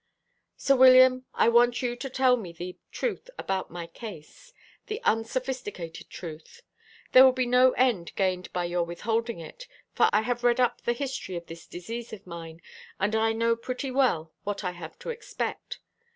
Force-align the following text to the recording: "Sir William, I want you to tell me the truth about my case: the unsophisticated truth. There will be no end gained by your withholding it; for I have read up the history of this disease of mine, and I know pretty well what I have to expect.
"Sir 0.57 0.75
William, 0.75 1.25
I 1.35 1.47
want 1.47 1.83
you 1.83 1.95
to 1.95 2.09
tell 2.09 2.35
me 2.35 2.51
the 2.51 2.75
truth 2.91 3.29
about 3.37 3.69
my 3.69 3.85
case: 3.85 4.51
the 4.87 4.99
unsophisticated 5.03 6.09
truth. 6.09 6.63
There 7.11 7.23
will 7.23 7.31
be 7.33 7.45
no 7.45 7.73
end 7.73 8.11
gained 8.15 8.51
by 8.51 8.65
your 8.65 8.81
withholding 8.81 9.37
it; 9.39 9.67
for 9.93 10.09
I 10.11 10.21
have 10.23 10.43
read 10.43 10.59
up 10.59 10.81
the 10.81 10.93
history 10.93 11.35
of 11.35 11.45
this 11.45 11.67
disease 11.67 12.13
of 12.13 12.25
mine, 12.25 12.63
and 12.99 13.15
I 13.15 13.31
know 13.33 13.55
pretty 13.55 13.91
well 13.91 14.33
what 14.43 14.63
I 14.63 14.71
have 14.71 14.97
to 14.97 15.11
expect. 15.11 15.77